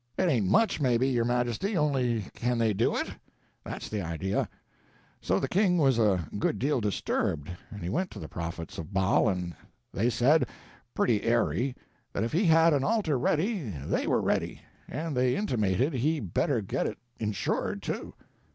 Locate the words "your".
1.07-1.25